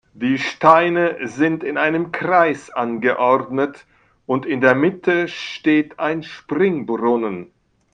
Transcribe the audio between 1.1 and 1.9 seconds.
sind in